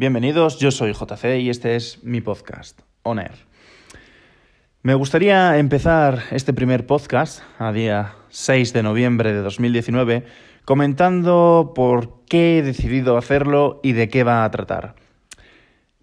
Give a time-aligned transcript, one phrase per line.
[0.00, 3.32] Bienvenidos, yo soy JC y este es mi podcast, Oner.
[4.80, 10.24] Me gustaría empezar este primer podcast a día 6 de noviembre de 2019
[10.64, 14.94] comentando por qué he decidido hacerlo y de qué va a tratar.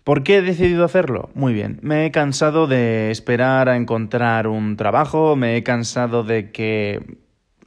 [0.03, 1.31] ¿Por qué he decidido hacerlo?
[1.33, 6.51] Muy bien, me he cansado de esperar a encontrar un trabajo, me he cansado de
[6.51, 7.17] que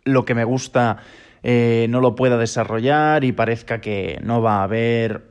[0.05, 0.99] lo que me gusta
[1.43, 5.30] eh, no lo pueda desarrollar y parezca que no va a haber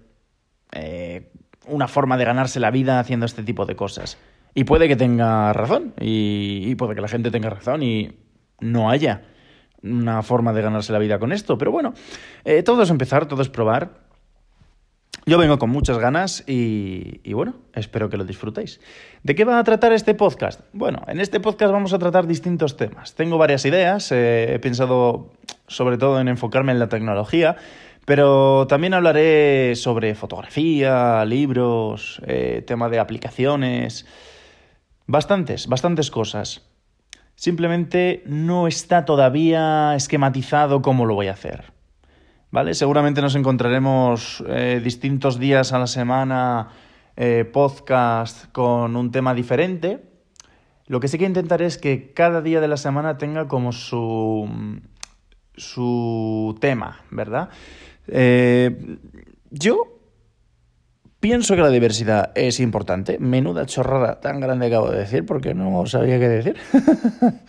[0.72, 1.32] eh,
[1.68, 4.18] una forma de ganarse la vida haciendo este tipo de cosas.
[4.54, 8.18] Y puede que tenga razón, y, puede que la gente tenga razón y
[8.60, 9.24] no haya
[9.82, 11.58] una forma de ganarse la vida con esto.
[11.58, 11.94] Pero bueno,
[12.44, 14.10] eh, todo es empezar, todo es probar.
[15.26, 18.82] Yo vengo con muchas ganas y, bueno, espero que lo disfrutéis.
[19.22, 20.62] ¿De qué va a tratar este podcast?
[20.74, 23.14] Bueno, en este podcast vamos a tratar distintos temas.
[23.14, 25.32] Tengo varias ideas, eh, he pensado
[25.68, 27.58] sobre todo en enfocarme en la tecnología,
[28.10, 34.08] pero también hablaré sobre fotografía, libros, eh, tema de aplicaciones,
[35.06, 36.68] bastantes, bastantes cosas.
[37.36, 41.72] Simplemente no está todavía esquematizado cómo lo voy a hacer.
[42.50, 42.74] ¿Vale?
[42.74, 46.70] Seguramente nos encontraremos eh, distintos días a la semana
[47.16, 50.04] eh, podcast con un tema diferente.
[50.88, 54.50] Lo que sí que intentaré es que cada día de la semana tenga como su,
[55.56, 57.50] su tema, ¿verdad?
[58.12, 58.98] Eh,
[59.52, 60.00] yo
[61.20, 63.20] pienso que la diversidad es importante.
[63.20, 66.56] Menuda chorrada tan grande acabo de decir porque no sabía qué decir.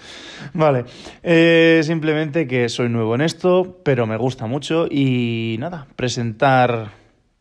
[0.55, 0.84] vale.
[1.22, 6.91] Eh, simplemente que soy nuevo en esto, pero me gusta mucho y nada, presentar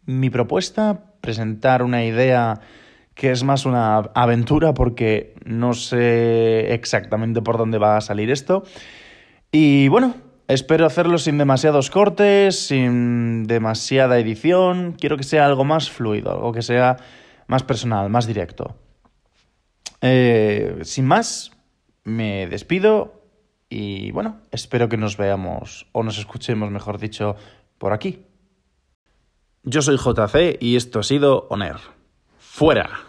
[0.05, 2.61] mi propuesta, presentar una idea
[3.13, 8.63] que es más una aventura porque no sé exactamente por dónde va a salir esto.
[9.51, 10.15] Y bueno,
[10.49, 14.95] Espero hacerlo sin demasiados cortes, sin demasiada edición.
[14.99, 16.97] Quiero que sea algo más fluido, algo que sea
[17.45, 18.75] más personal, más directo.
[20.01, 21.51] Eh, sin más,
[22.03, 23.21] me despido
[23.69, 27.35] y bueno, espero que nos veamos o nos escuchemos, mejor dicho,
[27.77, 28.25] por aquí.
[29.61, 31.77] Yo soy JC y esto ha sido Oner.
[32.39, 33.08] ¡Fuera!